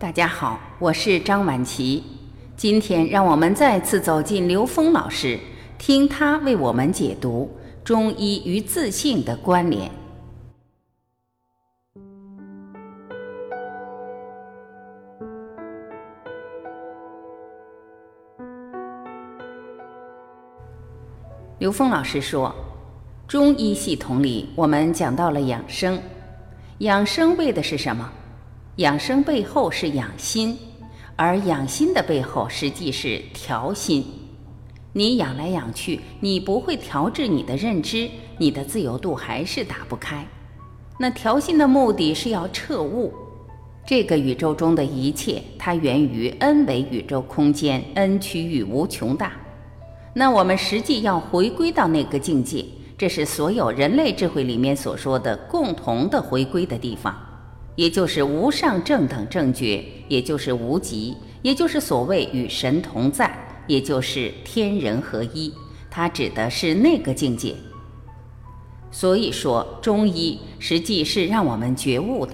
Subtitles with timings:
[0.00, 2.04] 大家好，我是张晚琪。
[2.56, 5.36] 今天让我们再次走进刘峰老师，
[5.76, 7.50] 听他为我们解读
[7.82, 9.90] 中医与自信的关联。
[21.58, 22.54] 刘峰老师说，
[23.26, 26.00] 中医系统里我们讲到了养生，
[26.78, 28.08] 养生为的是什么？
[28.78, 30.56] 养生背后是养心，
[31.16, 34.04] 而养心的背后实际是调心。
[34.92, 40.24] 你养来养去，你不会调制你的认知，你的自由度还是打不开。
[40.96, 43.12] 那调心的目的是要彻悟，
[43.84, 49.32] 这个宇宙中的一切，它源于 n 维宇宙空间，n 区域无穷大。
[50.14, 52.64] 那我们实际要回归到那个境界，
[52.96, 57.24] 这是所有人类智慧里面所说的共同的回归的地方。
[57.78, 63.32] 也就是无上正等正觉，也就是无极，也就是所谓与神同在，
[63.68, 65.54] 也就是天人合一。
[65.88, 67.54] 它指的是那个境界。
[68.90, 72.32] 所以说，中医实际是让我们觉悟的，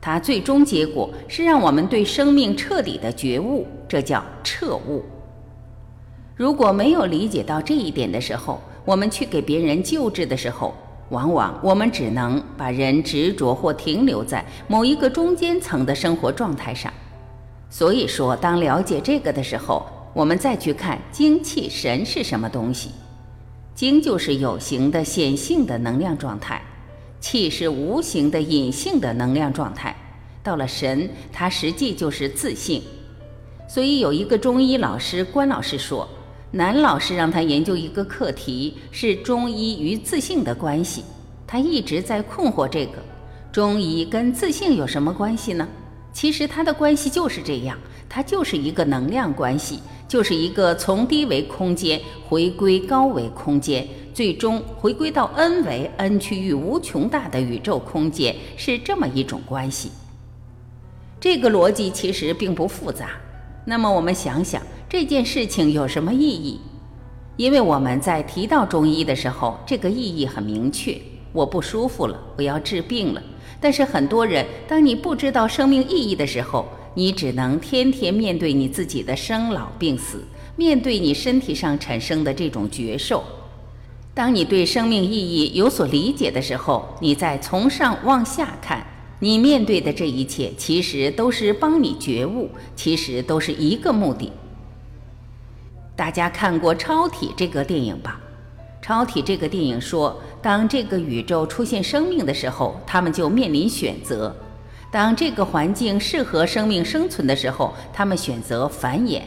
[0.00, 5.04] 它最终结果是让我们对生命彻底的觉悟，这叫彻悟。
[6.34, 10.74] 如果没有理解到这一点的时候，我们去给别人救治的时候，
[11.10, 16.92] 往往我们只能把人执着或停留在某一个中间层的生活状态上。
[17.70, 22.90] 所以说，当了解这个的时候，我们再去看精气神是什么东西。
[23.74, 26.60] 精就是有形的显性的能量状态，
[27.20, 29.94] 气是无形的隐性的能量状态。
[30.42, 32.82] 到了神，它实际就是自信。
[33.68, 36.08] 所以有一个中医老师关老师说。
[36.50, 41.04] 男老师让他研究一个课题，是中医与自信的关系。
[41.46, 42.92] 他一直在困惑这个，
[43.52, 45.68] 中医跟自信有什么关系呢？
[46.10, 47.76] 其实它的关系就是这样，
[48.08, 59.90] 它就是一个能量关系，就是一个从低维空间回归高维空间，最终回归到 n 维 n 区域无穷大的宇宙空间，是这么一种关系。
[61.20, 63.10] 这个逻辑其实并不复杂。
[63.66, 64.62] 那么我们想想。
[64.90, 66.58] 这件事情有什么意义？
[67.36, 70.98] 因为我们在提到中医的时候，这个意义很明确。
[71.34, 73.22] 我不舒服了，我要治病了。
[73.60, 80.24] 但是很多人，当你不知道生命意义的时候，你只能天天面对你自己的生老病死，
[80.56, 83.22] 面对你身体上产生的这种绝受。
[84.14, 88.86] 当你对生命意义有所理解的时候，你再从上往下看，
[89.20, 94.32] 你面对的这一切，其实都是帮你觉悟，其实都是一个目的。
[95.98, 98.20] 大家看过《超体》这个电影吧？
[98.86, 104.32] 《超体》这个电影说，当这个宇宙出现生命的时候，他们就面临选择；
[104.92, 109.22] 当这个环境适合生命生存的时候，他们选择繁衍；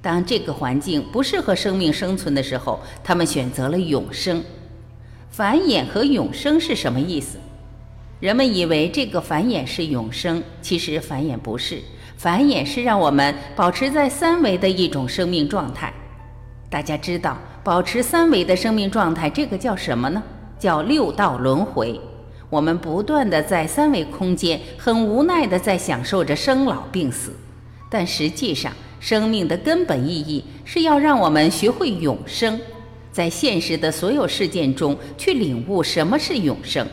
[0.00, 4.40] 当这个环境不适合生命生存的时候，他们选择了永生。
[5.32, 7.36] 繁衍和永生是什么意思？
[8.20, 11.82] 人们以为这个繁衍是永生，其实繁衍不是。
[12.16, 15.92] 繁衍是让我们保持在三维的一种生命状态。
[16.70, 20.22] 大家知道，保持三维的生命状态，这个叫什么呢？
[20.58, 22.00] 叫六道轮回。
[22.48, 27.32] 我们不断的在三维空间，很无奈的在享受着生老病死。
[27.90, 32.58] 但实际上，生命的根本意义是要让我们学会永生，
[33.12, 36.86] 在现实的所有事件中去领悟什么是永生。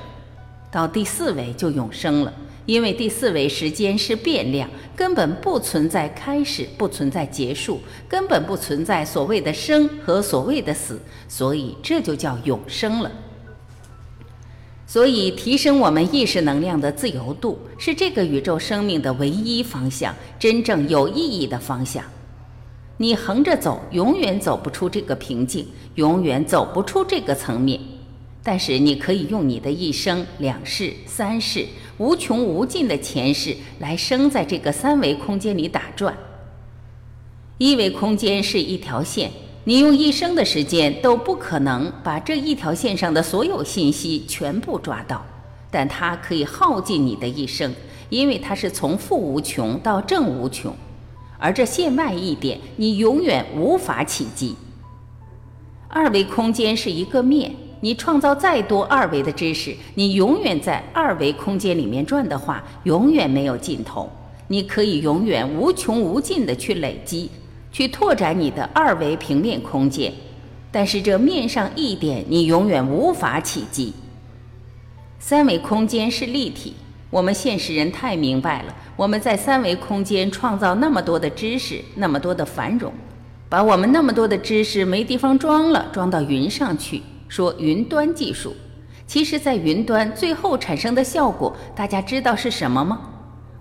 [0.72, 2.34] 到第四维就永生了。
[2.66, 13.12] 因为第四维时间是变量，根本不存在开始，不存在结束，根本不存在所谓的生和所谓的死，所以这就叫永生了。
[14.86, 22.04] 所以，提升我们意识能量的自由度，是这个宇宙生命的唯一方向，真正有意义的方向。
[22.98, 27.80] 你横着走，永远走不出这个瓶颈，永远走不出这个层面。
[28.44, 31.66] 但是，你可以用你的一生、两世、三世。
[31.98, 36.18] 无穷无尽的前世来生在这个三维空间里打转。
[37.58, 39.32] 一维空间是一条线，
[39.66, 45.24] 你用一生的时间都不可能把这一条线上的所有信息全部抓到，
[45.70, 47.74] 但它可以耗尽你的一生，
[48.10, 50.76] 因为它是从负无穷到正无穷，
[51.38, 54.56] 而这线外一点，你永远无法企及。
[55.88, 57.56] 二维空间是一个面。
[57.84, 64.10] 你创造再多二维的知识，你永远在二维空间里面转的话，永远没有尽头。
[64.48, 67.30] 你可以永远无穷无尽的去累积，
[67.74, 70.14] 去拓展你的二维平面空间，
[70.72, 73.92] 但是这面上一点，你永远无法企及。
[75.20, 76.76] 三维空间是立体，
[77.10, 82.94] 我们现实人太明白了，我们在三维空间创造那么多的知识，那么多的繁荣，
[83.50, 87.02] 把我们那么多的知识没地方装了，装到云上去，
[87.34, 88.56] 说云端技术。
[89.08, 93.02] 其实，在云端最后产生的效果，大家知道是什么吗？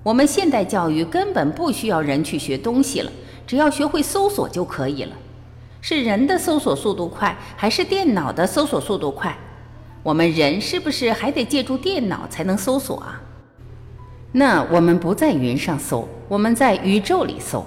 [0.03, 3.11] 我们现代教育根本不需要人去学东西了，
[3.47, 5.17] 只要学会搜索就可以了。
[5.81, 9.35] 是人的搜索速度快，还是电脑的搜索速度快？
[10.03, 13.23] 我们人是不是还得借助电脑才能搜索啊？
[14.33, 17.65] 那我们不在云上搜，我们在宇宙里搜。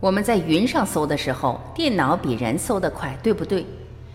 [0.00, 3.66] 我们在云上搜的时候，电脑比人搜得快，对不对？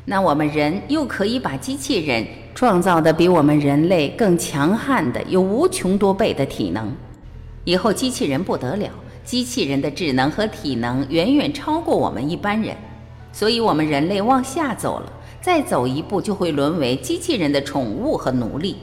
[0.05, 6.95] 那我们人又可以把机器人创造的比我们人类更强悍的，有无穷多倍的体能。
[7.63, 8.87] 以后机器人不得了，
[9.23, 12.77] 机器人的智能和体能远远超过我们一般人，
[13.33, 15.11] 所以我们人类往下走了，
[15.41, 18.77] 再走一步就会沦为机器人的宠物和奴隶。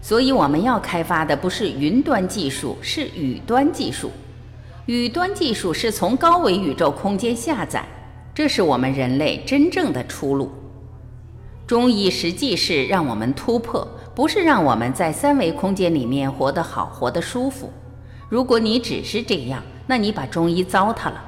[0.00, 4.10] 所以我们要开发的不是云端技术，是宇端技术。
[4.86, 7.84] 宇端技术是从高维宇宙空间下载，
[8.38, 10.52] 这是我们人类真正的出路。
[11.66, 17.68] 中医实际是让我们突破，不是让我们在三维空间里面活得好、活得舒服。
[18.28, 21.20] 如果你只是这样，那你把中医糟蹋了。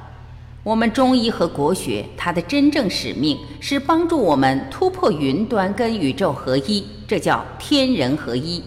[0.63, 8.63] 我们中医和国学，它的真正使命是帮助我们突破云端跟宇宙合一，这叫天人合一。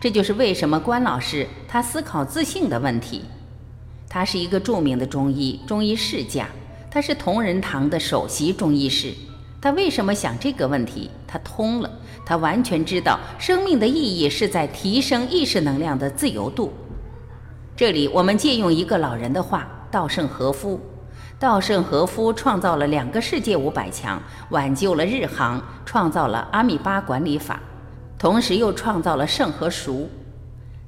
[0.00, 3.22] 这就是为什么关老师他思考自信的问题。
[4.08, 6.48] 他是一个著名的中医，中医世家，
[6.96, 9.12] 他是同仁堂的首席中医师。
[9.60, 11.10] 他为什么想这个问题？
[11.26, 11.90] 他通了，
[12.24, 16.72] 他完全知道生命的意义是在提升意识能量的自由度。
[17.76, 20.80] 这里我们借用一个老人的话：稻盛和夫。
[21.38, 27.60] 稻盛和夫创造了两个世界五百强，挽救了日航，创造了阿米巴管理法，
[28.18, 30.08] 同时又创造了盛和熟。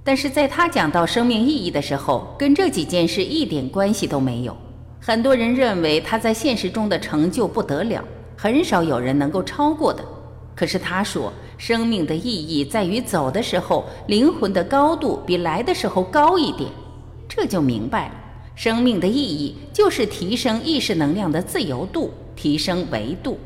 [0.03, 4.57] 但是在他讲到生命意义的时候，跟这几件事一点关系都没有。
[5.01, 8.05] 很多人认为他在现实中的成就不得了，
[8.37, 10.05] 很少有人能够超过的。
[10.55, 16.69] 可是他说，生命的意义在于走的时候，灵魂的高度比来的时候高一点，
[17.29, 18.15] 这就明白了。
[18.57, 23.39] 生命的意义就是提升意识能量的自由度，提升维度。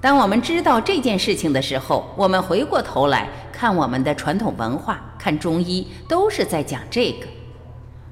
[0.00, 7.26] 当我们知道这件事情的时候，我们回过头来看我们的传统文化，看中医，都是在讲这个。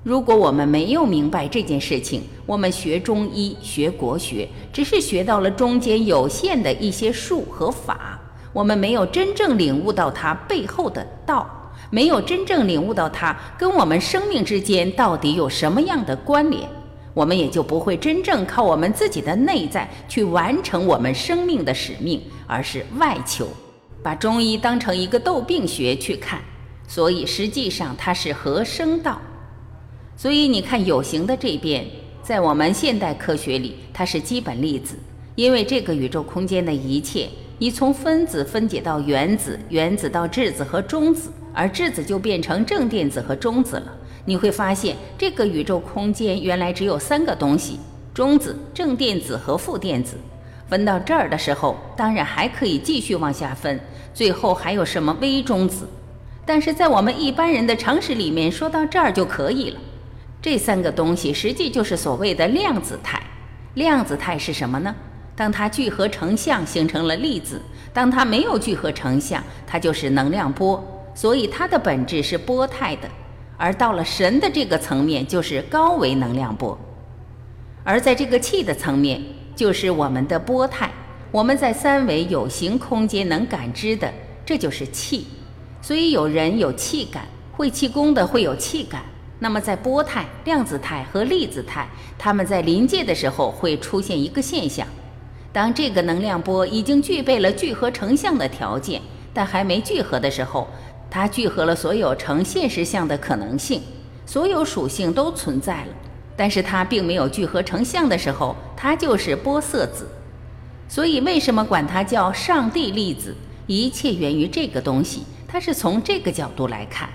[0.09, 8.19] 如果我们没有明白这件事情，我们学中医、学国学，只是学到了中间有限的一些术和法，
[8.55, 11.47] 我们没有真正领悟到它背后的道。
[11.91, 16.67] 没有真正领悟到它跟我们生命之间到底有什么样的关联，
[17.13, 23.47] 我们也就不会真正靠我们自己的内在去完成我们生命的使命，而是外求，
[24.03, 26.41] 把中医当成一个斗病学去看。
[26.87, 29.21] 所以实际上它是合生道。
[30.19, 31.87] 所以你看有形的这边，
[32.25, 34.97] 在我们现代科学里，它是基本粒子，
[35.37, 37.29] 因为这个宇宙空间的一切，
[37.59, 41.31] 你从分子分解到原子，原子到质子和中子。
[41.55, 43.93] 而质子就变成正电子和中子了。
[44.25, 47.79] 你会发现，这个宇宙空间原来只有三个东西：
[48.13, 50.17] 中子、正电子和负电子。
[50.69, 53.79] 分到这儿的时候，当然还可以继续往下分，
[54.13, 55.89] 最后还有什么微中子？
[56.45, 59.81] 但是在我们一般人的常识里面，说到这儿就可以了。
[60.41, 63.21] 这三个东西实际就是所谓的量子态。
[63.75, 64.95] 量子态是什么呢？
[65.37, 67.59] 当它聚合成像，形成了粒子；
[67.93, 70.83] 当它没有聚合成像，它就是能量波。
[71.15, 73.09] 所以它的本质是波态的，
[73.57, 76.77] 而到了神的这个层面，就是高维能量波；
[77.85, 79.21] 而在这个气的层面，
[79.57, 80.91] 就是我们的波态。
[81.31, 84.13] 我们在三维有形空间能感知的，
[84.47, 85.27] 这就是气。
[85.83, 89.03] 所以有人有气感，会气功的会有气感。
[89.41, 94.87] 那么在波态、量子态和粒子态，它们在临界的时候会出现一个现象：
[95.53, 99.01] 当这个能量波已经具备了聚合成像的条件，
[99.33, 100.67] 但还没聚合的时候。
[101.11, 103.81] 它聚合了所有成现实像的可能性，
[104.27, 105.93] 所有属性都存在了，
[106.37, 110.07] 但是它并没有聚合成像的时候，它就是波色子。
[110.87, 113.35] 所以为什么管它叫上帝粒子？
[113.67, 117.09] 一切源于这个东西，它是从这个角度来看。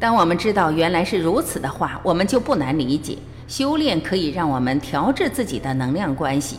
[0.00, 3.16] 当我们知道原来是如此的话，我们就不难理解，
[3.46, 6.58] 修炼可以让我们调制自己的能量关系。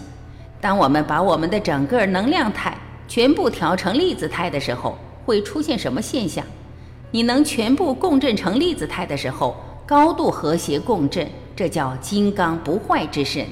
[0.61, 2.73] 当我们把我们的整个能量态。
[3.07, 6.45] 全部调成粒子态的时候，会出现什么现象？
[7.11, 9.53] 你能全部共振成粒子态的时候，
[9.85, 13.45] 高度和谐共振，这叫金刚不坏之身。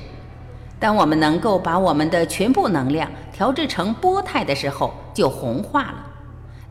[0.79, 6.05] 当我们能够把我们的全部能量调制成波态的时候，就红化了。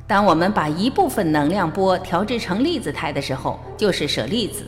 [0.08, 4.64] 当我们把一部分能量波调制成粒子态的时候，就是舍利子。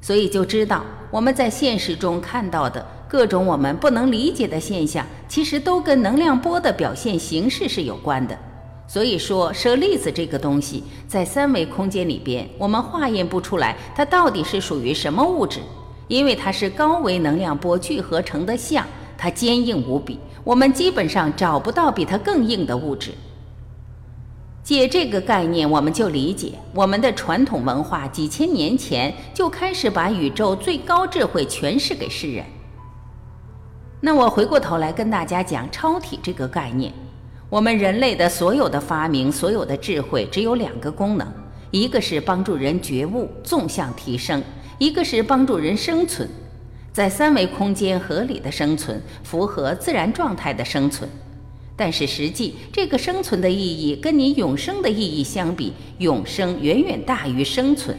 [0.00, 8.34] 所以就知道我们在现实中看到的各种我们不能理解的现象，其实都跟能量波的表现形式是有关的。
[8.88, 15.60] 所以说，舍利子这个东西在三维空间里边，我们化验不出来它到底是属于什么物质，
[16.08, 18.86] 因为它是高维能量波聚合成的像，
[19.18, 23.12] 它坚硬无比，我们基本上找不到比它更硬的物质。
[24.70, 32.44] 借这个概念，我们就理解我们的传统文化几千年前就开始把宇宙最高智慧诠释给世人。
[34.00, 36.92] 那我回过头来跟大家讲超体这个概念。
[37.48, 41.26] 我们人类的所有的发明，所有的智慧，只有两个功能：
[41.72, 44.40] 一个是帮助人觉悟、纵向提升；
[44.78, 46.28] 一个是帮助人生存，
[46.92, 51.10] 在三维空间合理的生存，符合自然状态的生存。
[51.80, 57.96] 但是实际，这个生存的意义跟你永生的意义相比，永生远远大于生存。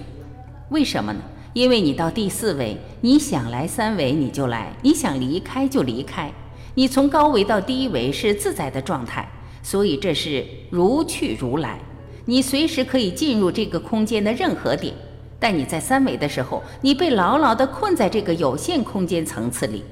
[0.70, 1.20] 为什么呢？
[1.54, 6.32] 因为你到第四维，你想来三维你就来，你想离开就离开。
[6.76, 9.28] 你从高维到低维是自在的状态。
[9.64, 11.80] 所以这是如去如来，
[12.26, 14.94] 你随时可以进入这个空间的任何点。
[15.40, 19.84] 但你在三维的时候，你被牢牢地困在这个有限空间层次里。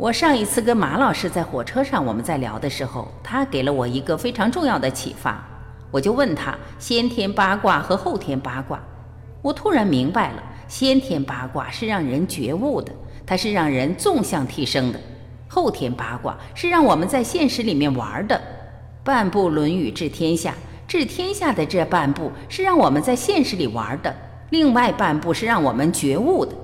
[0.00, 5.46] 我上一次跟马老师在火车上，我们在聊的时候，他给了我一个非常重要的启发。
[5.90, 8.82] 我就问他：先天八卦和后天八卦。
[9.42, 12.90] 我突然明白了，先天八卦是让人觉悟的，
[13.26, 14.98] 它是让人纵向提升的。
[15.46, 18.40] 后天八卦是让我们在现实里面玩的，
[19.04, 20.54] 半部《论语》治天下，
[20.88, 24.16] 治天下的这半部是让我们在现实里玩的，
[24.48, 26.54] 另外半部是让我们觉悟的。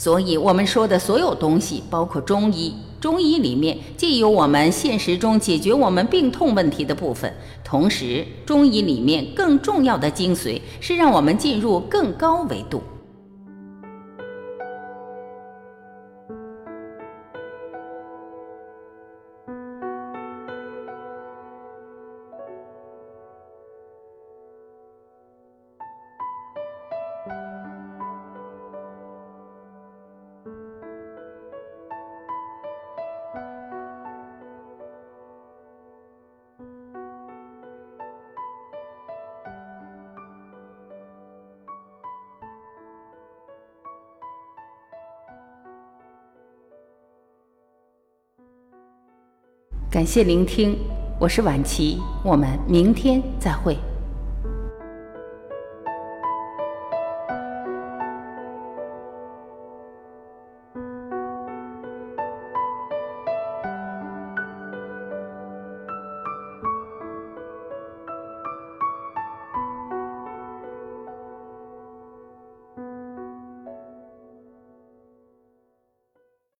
[0.00, 7.30] 所以，我们说的所有东西，包括中医，中医里面既有我们现实中解决我们病痛问题的部分，
[7.62, 12.82] 同时，中医里面更重要的精髓是让我们进入更高维度。
[49.90, 50.78] 感谢聆听，
[51.18, 53.76] 我是晚琪，我们明天再会。